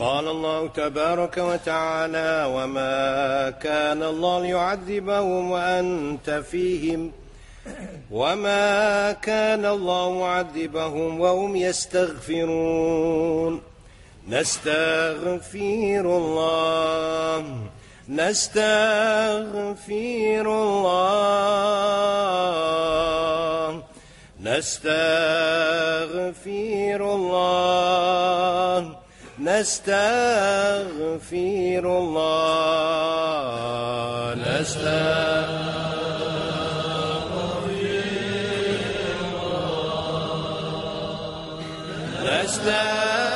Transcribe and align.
قال 0.00 0.28
الله 0.28 0.68
تبارك 0.68 1.38
وتعالى 1.38 2.52
وما 2.54 3.50
كان 3.50 4.02
الله 4.02 4.42
ليعذبهم 4.42 5.50
وأنت 5.50 6.30
فيهم 6.50 7.12
وما 8.10 9.12
كان 9.12 9.66
الله 9.66 10.18
معذبهم 10.18 11.20
وهم 11.20 11.56
يستغفرون. 11.56 13.62
نستغفر 14.28 16.04
الله 16.20 17.44
نستغفر 18.08 19.82
الله 20.62 21.70
نستغفر 24.40 25.00
الله. 27.14 28.99
نستغفر 29.44 31.34
الله. 31.98 33.40
نستغفر 34.34 35.80
نستغفر 42.24 43.29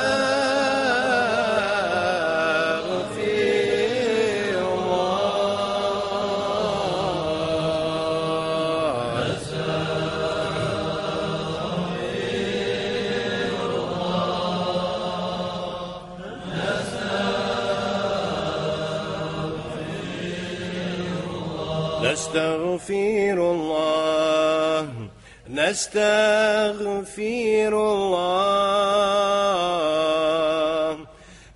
نستغفر 22.05 23.37
الله 23.53 24.87
نستغفر 25.49 26.13
الله 27.93 28.95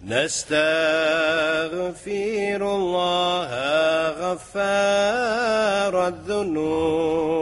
نستغفر 0.07 0.61
الله 2.75 3.51
غفار 4.21 5.93
الذنوب. 6.07 7.38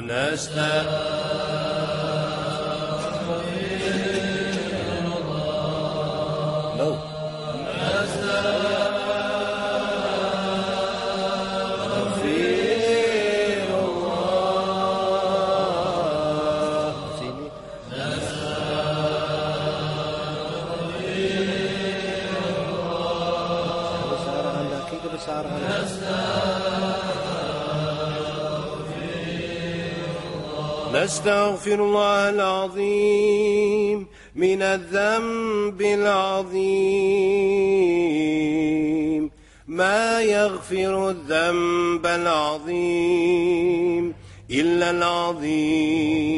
نستغفر 0.00 1.59
نستغفر 31.00 31.74
الله 31.74 32.28
العظيم 32.28 34.06
من 34.34 34.62
الذنب 34.62 35.82
العظيم. 35.82 36.50
ما 39.68 40.22
يغفر 40.22 41.10
الذنب 41.10 42.06
العظيم 42.06 44.04
إلا 44.50 44.90
العظيم. 44.90 46.30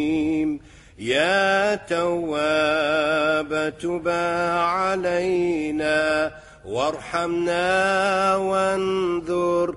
يا 0.99 1.75
تواب 1.75 3.73
تبا 3.83 4.51
علينا 4.61 6.33
وارحمنا 6.67 7.67
وانظر 8.37 9.77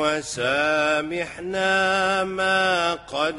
وسامحنا 0.00 1.70
ما 2.24 2.94
قد 2.94 3.38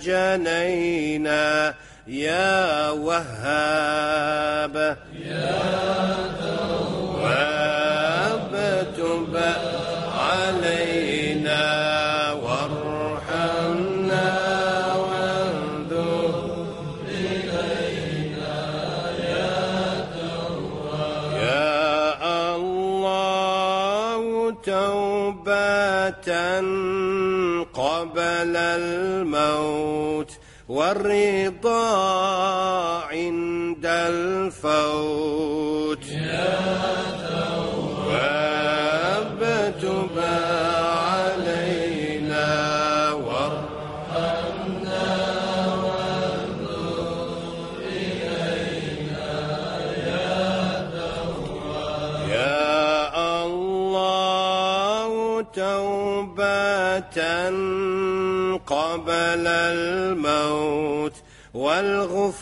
جنينا 0.00 1.74
يا 2.06 2.90
وهاب. 2.90 4.76
يا 5.26 6.03
قبل 27.74 28.56
الموت 28.56 30.32
والرضا 30.68 31.88
عند 33.04 33.86
الفوت. 33.86 35.24
يا 36.06 37.23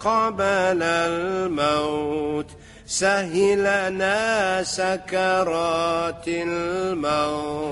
قبل 0.00 0.82
الموت. 0.82 2.50
سهلنا 2.86 4.62
سكرات 4.62 6.28
الموت. 6.28 7.64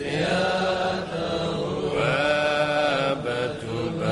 يا 0.00 1.04
تواب 1.82 3.24
تب 3.60 4.02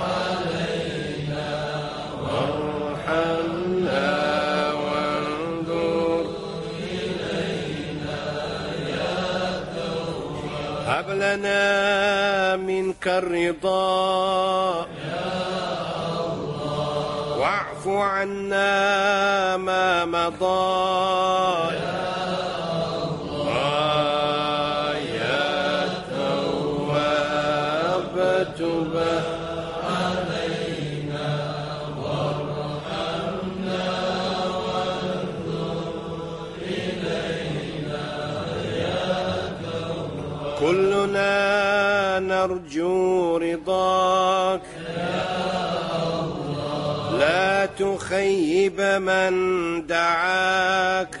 علينا 0.00 1.52
وارحمنا 2.22 4.10
وانظر 4.72 6.24
إلينا. 6.92 8.24
يا 8.88 9.20
تواب 9.74 10.86
هب 10.88 11.08
لنا 11.10 11.62
منك 12.56 13.04
الرضا. 13.08 14.86
واعف 17.86 17.88
عنا 17.88 19.56
ما 19.56 20.04
مضى. 20.04 21.72
الله 23.62 24.96
يا 24.98 25.88
إلينا 36.62 38.02
يا 38.78 39.58
تواب 39.58 40.58
كلنا 40.60 42.18
نرجو 42.18 43.36
رضاك. 43.36 44.62
لا 47.18 47.66
تخيب 47.66 48.80
من 48.80 49.86
دعاك. 49.86 51.20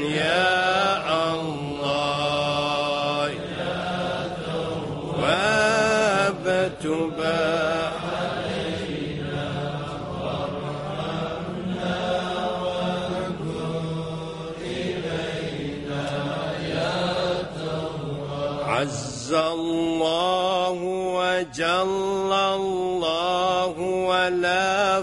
يا 0.02 1.34
الله 1.34 3.30
يا 3.30 4.36
تواب 5.16 6.44
تب 6.82 7.20
علينا. 8.10 9.48
وارحمنا 10.22 11.20
إلينا 14.62 16.06
يا 16.74 16.98
تواب 17.58 18.62
عز 18.64 19.32
الله 19.32 19.69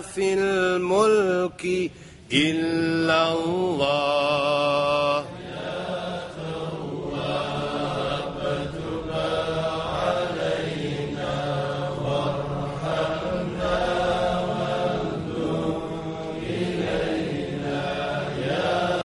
في 0.02 0.34
الملك 0.34 1.92
إلا 2.34 3.34
الله. 3.34 5.26